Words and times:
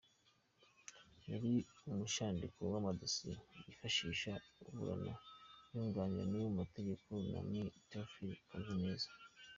Yari 1.29 1.53
n’umushandiko 1.85 2.59
w’amadosiye 2.71 3.35
yifashisha 3.65 4.31
aburana 4.67 5.13
yunganiwe 5.73 6.25
mu 6.43 6.51
mategeko 6.61 7.07
na 7.31 7.39
Me 7.49 7.61
Theophile 7.89 8.37
Kazineza. 8.49 9.09